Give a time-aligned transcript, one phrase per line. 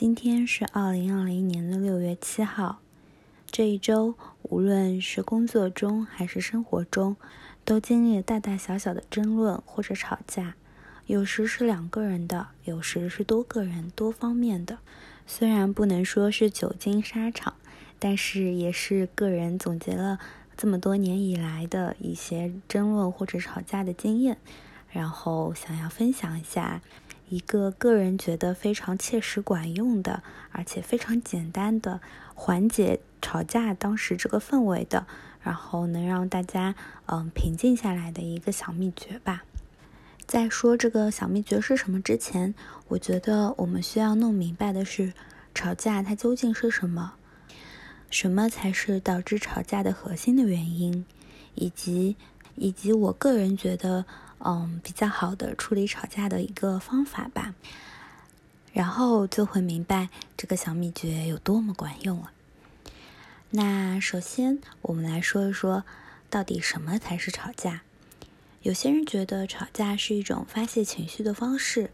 [0.00, 2.78] 今天是二零二零年的六月七号。
[3.50, 7.16] 这一周，无论是工作中还是生活中，
[7.66, 10.54] 都经历了大大小小的争论或者吵架。
[11.04, 14.78] 有时是两个人的，有时是多个人、多方面的。
[15.26, 17.52] 虽然不能说是久经沙场，
[17.98, 20.18] 但是也是个人总结了
[20.56, 24.38] 这么多年以来的一些争论或者吵架的经验，
[24.88, 26.80] 然后想要分享一下。
[27.30, 32.00] 一个个人觉得非常切实管用的，而且非常简单的
[32.34, 35.06] 缓解吵架当时这个氛围的，
[35.40, 36.74] 然后能让大家
[37.06, 39.44] 嗯平静下来的一个小秘诀吧。
[40.26, 42.52] 在说这个小秘诀是什么之前，
[42.88, 45.12] 我觉得我们需要弄明白的是，
[45.54, 47.14] 吵架它究竟是什么，
[48.10, 51.06] 什么才是导致吵架的核心的原因，
[51.54, 52.16] 以及
[52.56, 54.04] 以及我个人觉得。
[54.42, 57.54] 嗯，比较好的处理吵架的一个方法吧，
[58.72, 62.30] 然后就会明白这个小秘诀有多么管用了。
[63.50, 65.84] 那首先，我们来说一说，
[66.30, 67.82] 到底什么才是吵架？
[68.62, 71.90] 有些人觉得吵架是一种发泄情绪的方式。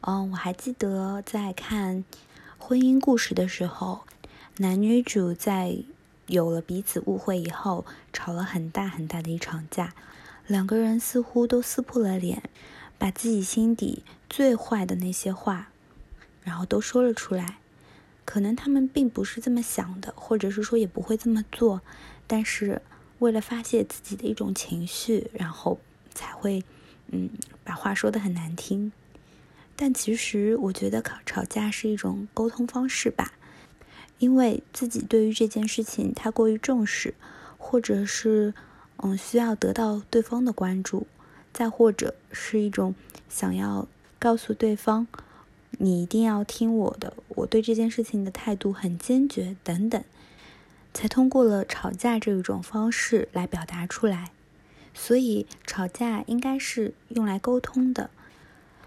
[0.00, 2.04] 嗯，我还记得在看
[2.58, 4.04] 婚姻故事的时候，
[4.56, 5.76] 男女主在
[6.26, 9.94] 有了彼此误会以后，吵了很大很大的一场架。
[10.46, 12.42] 两个人似乎都撕破了脸，
[12.98, 15.70] 把自己心底最坏的那些话，
[16.42, 17.58] 然后都说了出来。
[18.26, 21.80] 可能他们并不是这么想的，或者是说也不会这么做，
[22.26, 22.82] 但是
[23.20, 25.78] 为了发泄自己的一种情绪，然后
[26.12, 26.62] 才会
[27.08, 27.30] 嗯
[27.64, 28.92] 把话说的很难听。
[29.76, 33.32] 但其实我觉得吵吵架是一种沟通方式吧，
[34.18, 37.14] 因为自己对于这件事情太过于重视，
[37.56, 38.52] 或者是。
[38.98, 41.06] 嗯，需要得到对方的关注，
[41.52, 42.94] 再或者是一种
[43.28, 43.86] 想要
[44.18, 45.06] 告诉对方，
[45.72, 50.02] 你一定要听我的，我对这件事情的态度很坚决等等，
[50.94, 54.30] 才通过了吵架这一种方式来表达出来。
[54.94, 58.10] 所以，吵架应该是用来沟通的，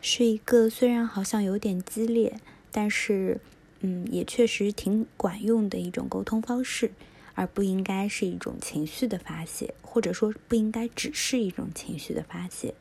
[0.00, 2.40] 是一个虽然好像有点激烈，
[2.72, 3.38] 但是
[3.80, 6.90] 嗯，也确实挺管用的一种沟通方式。
[7.40, 12.74] 而不应该是一种情绪的发泄，或者说不应该只是一种情绪的发泄。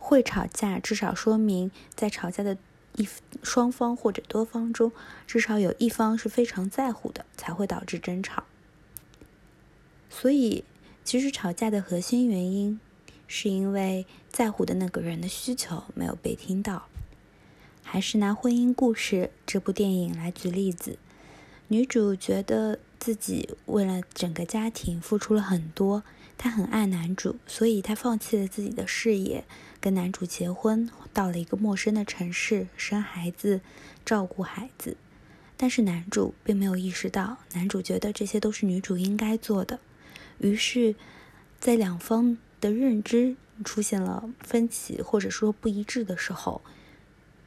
[0.00, 2.58] 会吵架，至少说明在吵架的
[2.96, 3.08] 一
[3.44, 4.90] 双方或者多方中，
[5.28, 8.42] 至少有一方是非常在乎的，才会导致争吵。
[10.10, 10.64] 所以，
[11.04, 12.80] 其实吵架的核心原因，
[13.28, 16.88] 是因为在乎的那个人的需求没有被听到。
[17.84, 20.98] 还是拿《婚姻故事》这部电影来举例子，
[21.68, 22.80] 女主觉得。
[22.98, 26.02] 自己为了整个家庭付出了很多，
[26.36, 29.44] 她很爱男主，所以她放弃了自己的事业，
[29.80, 33.60] 跟男主结婚，到了一个陌生的城市，生孩子，
[34.04, 34.96] 照顾孩子。
[35.56, 39.80] 但是男主并没有意识到，男主觉得这些都是女主应该做的。
[40.38, 40.94] 于是，
[41.58, 46.60] 在两方的认知出现了分歧，或者说不一致的时候。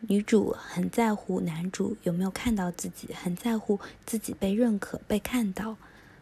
[0.07, 5.78] 女主很在乎男主有没有看到自己，很在乎自己被认可、被看到，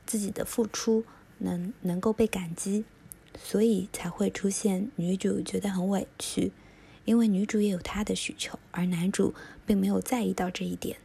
[0.05, 1.05] 自己的付出
[1.37, 2.83] 能能够被感激，
[3.41, 6.51] 所以才会出现女主觉得很委屈，
[7.05, 9.33] 因为女主也有她的需求，而男主
[9.65, 10.97] 并没有在意到这一点。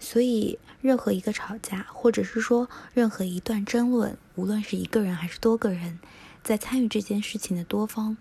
[0.00, 6.00] 所以，任何一个吵架，或者是说任何一段争论，无论是一个人还是多个人，
[6.42, 8.16] 在参与这件事情的多方，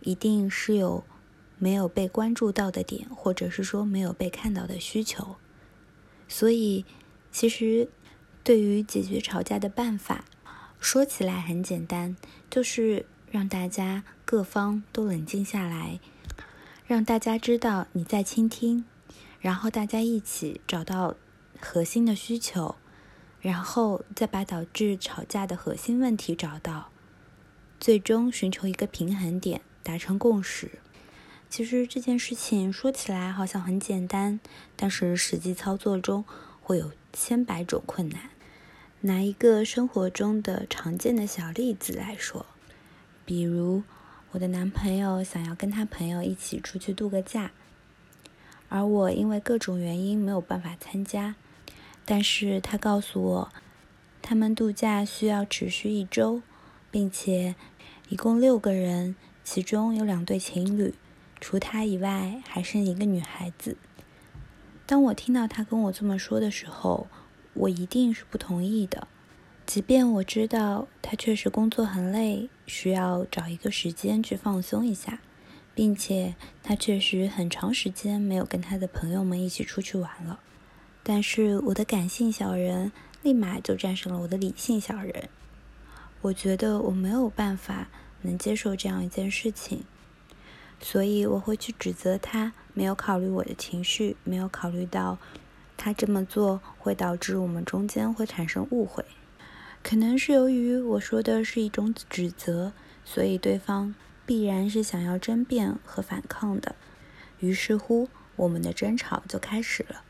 [0.00, 1.02] 一定是有。
[1.58, 5.36] 没有被关注到的点，或者是说没有被看到的需求，
[6.28, 6.84] 所以
[7.30, 7.88] 其实
[8.42, 10.24] 对于解决吵架的办法，
[10.78, 12.16] 说起来很简单，
[12.50, 16.00] 就是让大家各方都冷静下来，
[16.86, 18.84] 让大家知道你在倾听，
[19.40, 21.14] 然后大家一起找到
[21.60, 22.74] 核心的需求，
[23.40, 26.90] 然后再把导致吵架的核心问题找到，
[27.80, 30.80] 最终寻求一个平衡点，达成共识。
[31.56, 34.40] 其实这件事情说起来好像很简单，
[34.74, 36.24] 但是实际操作中
[36.60, 38.22] 会有千百种困难。
[39.02, 42.44] 拿一个生活中的常见的小例子来说，
[43.24, 43.84] 比如
[44.32, 47.52] 我的男朋友想要跟他朋友一起出去度个假，
[48.68, 51.36] 而我因为各种原因没有办法参加，
[52.04, 53.52] 但是他告诉我，
[54.20, 56.42] 他们度假需要持续一周，
[56.90, 57.54] 并且
[58.08, 59.14] 一共六个人，
[59.44, 60.92] 其中有两对情侣。
[61.46, 63.76] 除他以外，还剩一个女孩子。
[64.86, 67.06] 当我听到他跟我这么说的时候，
[67.52, 69.06] 我一定是不同意的。
[69.66, 75.20] 即便我知道他确实工作很累，需要找一个时间去放松一下，
[75.74, 80.40] 并且他确实很长时间没有跟他的朋友们一起出去玩了。
[81.02, 82.90] 但是我的感性小人
[83.22, 85.28] 立马就战胜了我的理性小人。
[86.22, 87.88] 我觉得我没有办法
[88.22, 89.84] 能接受这样一件事情，
[90.80, 95.18] 所以我会去指责他没有考虑我的情绪，没有考虑到
[95.76, 99.04] 他这么做会导致我们中间会产生误会。
[99.82, 102.72] 可能是由于我说的是一种指责，
[103.04, 103.94] 所以对方
[104.24, 106.74] 必然是想要争辩和反抗的。
[107.40, 110.02] 于是乎，我们的争吵就开始了。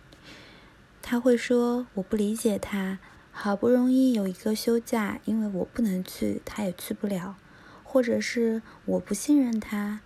[1.03, 2.99] 他会说：“我不理解他。”
[3.37, 7.35] 好不容易有一个休假，因为我不能去，他也去不了，
[7.83, 10.01] 或者是我不信任他，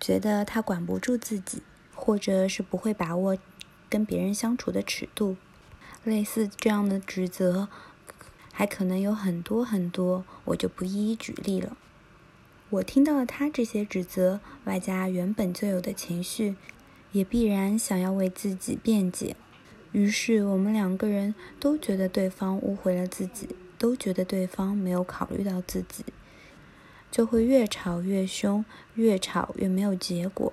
[0.00, 1.62] 觉得他管不住自己，
[1.94, 3.36] 或者是不会把握
[3.88, 5.36] 跟别人相处的尺度，
[6.02, 7.68] 类似这样的指责，
[8.52, 11.76] 还可能有很多很多，我就不一一举例了。
[12.70, 16.56] 我听到了他这些指责，外加原本就有的情绪，
[17.12, 19.36] 也必然想要为自己辩解。
[19.92, 26.04] 于是，我们两个人都觉得对方误会了自己，都觉得对方没有考虑到自己，
[27.10, 28.64] 就会越吵越凶，
[28.94, 30.52] 越吵越没有结果。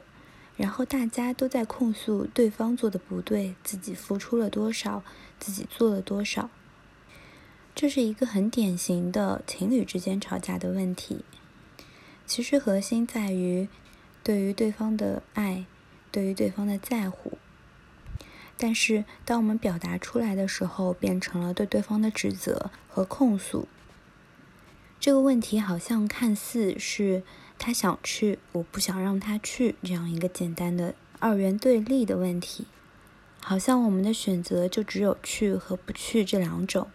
[0.56, 5.04] 然后大家都在控诉对方做的不对，自己付出了多少，
[5.40, 6.50] 自己做了多少。
[7.76, 11.24] 这是一个很典型的情侣之间吵架的问题。
[12.26, 13.68] 其实核心在于
[14.24, 15.66] 对于对方的爱，
[16.12, 17.38] 对于对方的在乎。
[18.58, 23.68] 但是，当我们表达出来的时候，变成了对对方的指责和控诉。
[25.00, 27.24] 这个问题好像看似是
[27.58, 32.66] 他想去，我不想让他去这样一个简单的二元对立的问题，
[33.42, 36.88] 好像我们的选择就只有去和不去这两种，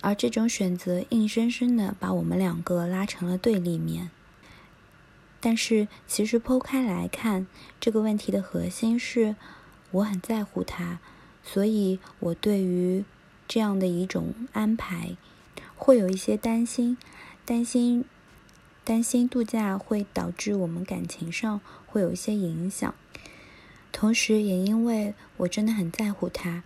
[0.00, 4.10] 而这种选择硬生生的把我们两个拉成了对立面。
[5.40, 7.46] 但是，其实剖开来看，
[7.78, 9.36] 这个问题的核心是。
[9.92, 10.98] 我很在乎他，
[11.44, 13.04] 所以我对于
[13.46, 15.16] 这样的一种安排
[15.76, 16.98] 会有一些担心，
[17.46, 18.04] 担心
[18.84, 22.94] 担心度假会导致我们感情上会有一些影响。
[23.92, 26.62] 同时，也因为我真的很在乎他，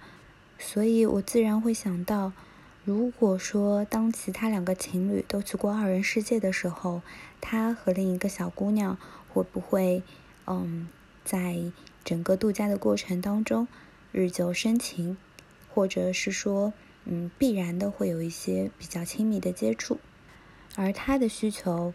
[0.59, 2.33] 所以我自然会想到，
[2.85, 7.03] 如果说当其他两个情侣都去过二人世界的时候，
[7.41, 8.99] 他和另一个小姑娘
[9.29, 10.03] 会不会，
[10.47, 10.89] 嗯，
[11.25, 11.71] 在。
[12.03, 13.69] 整个度假的过程当中，
[14.11, 15.19] 日久生情，
[15.69, 16.73] 或者是说，
[17.05, 20.01] 嗯，必然的会有一些比较亲密的接触。
[20.77, 21.93] 而他的需求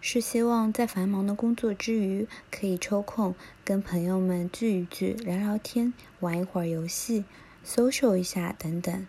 [0.00, 7.24] 是希望在繁忙的工作之余，可以抽空跟朋友们聚一聚，聊聊天，玩一会儿游戏
[7.64, 9.06] ，social 一下等等。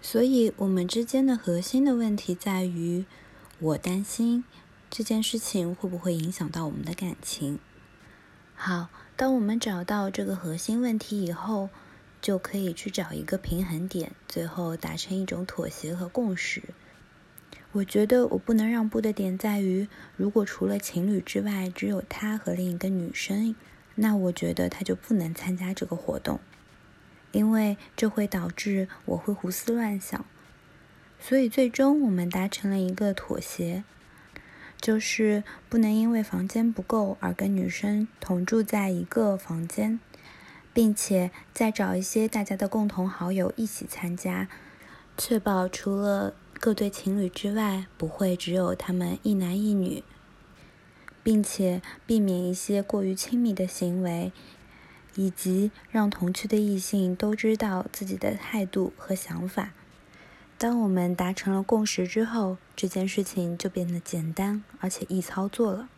[0.00, 3.04] 所以，我们之间的核心的问题在于，
[3.60, 4.42] 我担心
[4.90, 7.60] 这件事情会不会影响到我们的感情。
[8.56, 11.68] 好，当我们找到这个核心问题以后，
[12.20, 16.62] 就可以去找一个平衡点，最后达成一种妥协和共识。
[17.72, 23.54] 我觉得我不能让步的点在于，如果除了情侣之外只有他和另一个女生，
[23.94, 26.38] 那我觉得他就不能参加这个活动，
[27.32, 30.24] 因为这会导致我会胡思乱想。
[31.18, 33.84] 所以最终我们达成了一个妥协。
[34.80, 40.00] 就是不能因为房间不够而跟女生同住在一个房间，
[40.74, 44.48] 并且再找一些大家的共同好友一起参加，
[45.16, 50.04] 确保除了各对情侣之外，不会只有他们一男一女，
[51.20, 54.30] 并且避免一些过于亲密的行为，
[55.16, 59.72] 以及让同区的异性都知道自己的态度和想法。
[60.56, 65.88] 当我们达成了共识之后，这件事情就变得简单而且易操作了。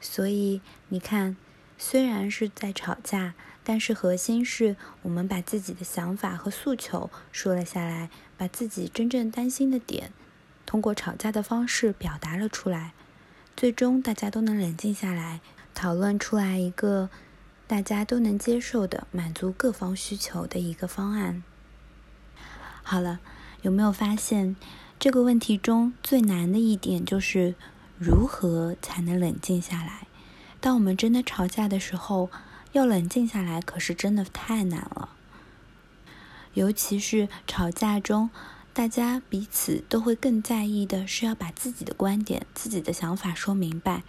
[0.00, 1.36] 所以你看，
[1.78, 10.12] 虽然是在吵架，但是核心是我们把自己的想法和诉求说了下来，把自己真正担心的点，
[10.64, 12.92] 通过吵架的方式表达了出来。
[13.56, 15.40] 最终大家都能冷静下来，
[15.74, 17.10] 讨论出来一个
[17.66, 21.42] 大家都能接受的、满足各方需求的一个方案。
[22.82, 23.20] 好了。
[23.62, 24.54] 有没有发现，
[24.96, 27.56] 这个问题中最难的一点就是
[27.98, 30.05] 如何才能冷静下来？
[30.60, 32.30] 当我们真的吵架的时候，
[32.72, 35.10] 要冷静下来，可是真的太难了。
[36.54, 38.30] 尤其是吵架中，
[38.72, 44.02] 大家彼此都会更在意的是要把自己的观点、自己的想法说明白，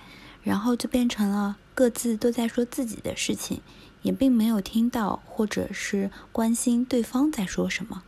[0.43, 3.61] 然后就变成了各自都在说自己的事情，
[4.01, 8.03] 也并没有听到或者是关心对方在说什么。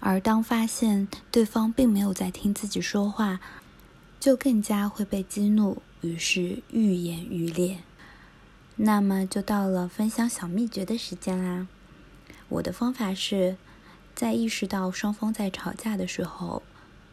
[0.00, 3.40] 而当发现对方并没有在听自己说话，
[4.18, 7.78] 就更加会被激怒，于是愈演愈烈。
[8.76, 11.66] 那么就到了分享小秘诀的时间啦。
[12.48, 13.56] 我的方法是，
[14.14, 16.62] 在意识到双方在吵架的时候，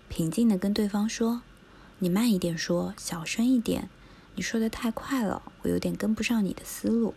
[0.08, 1.42] 平静的跟对方说
[2.00, 3.90] ：“你慢一点说，小声一点，
[4.36, 7.16] 你说的太快了，我有点跟不上你的思路。”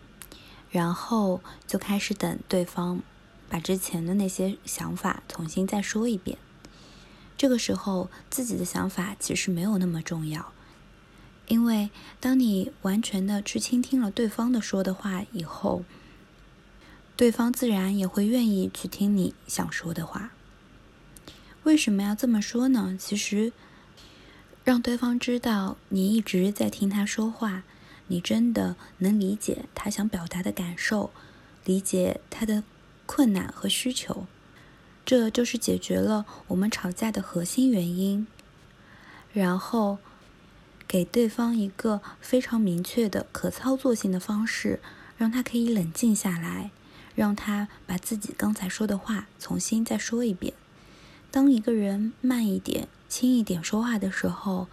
[0.71, 3.03] 然后就开始等对方
[3.49, 6.39] 把之前的那些想法重新再说一遍。
[7.37, 10.53] 这个时候，自己的想法其实没有那么重要。
[11.49, 11.89] 因为
[12.21, 15.83] 当你完全的去倾听了对方的说的话以后，
[17.17, 20.31] 对方自然也会愿意去听你想说的话。
[21.63, 22.97] 为什么要这么说呢？
[23.01, 23.53] 其实，
[24.63, 27.63] 让对方知道你一直在听他说话，
[28.09, 31.11] 你真的能理解他想表达的感受，
[31.65, 32.63] 理解他的
[33.07, 34.27] 困难和需求，
[35.07, 38.27] 这就是解决了我们吵架的核心原因。
[39.33, 39.97] 然后。
[40.89, 44.81] 给对方一个非常明确的可操作性的方式，
[45.19, 46.71] 让他可以冷静下来，
[47.15, 50.55] 让他把自己刚才说的话重新再说一遍。
[51.31, 54.67] 当一个人慢一点、轻一点说话的时候，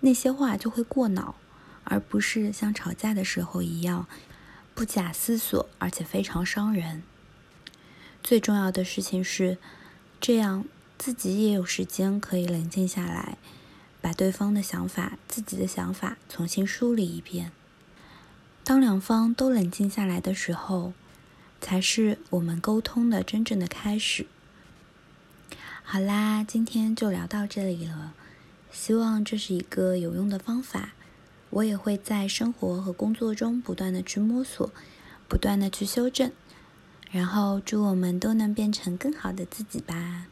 [0.00, 1.34] 那些话就会过脑，
[1.82, 4.06] 而不是像吵架的时候一样
[4.72, 7.02] 不假思索，而且非常伤人。
[8.22, 9.58] 最重要的事情是，
[10.20, 10.64] 这样
[10.96, 13.36] 自己也有时间可以冷静下来。
[14.00, 17.52] 把对方的想法、自己的想法重新梳理一遍。
[18.62, 20.92] 当两方都冷静下来的时候，
[21.60, 24.26] 才是我们沟通的真正的开始。
[25.82, 28.14] 好啦，今天就聊到这里了。
[28.70, 30.90] 希望这是一个有用的方法，
[31.50, 34.70] 我也会在生活和工作中不断的去摸索，
[35.26, 36.30] 不断的去修正。
[37.10, 40.26] 然后祝我们都能变成更好的自己吧。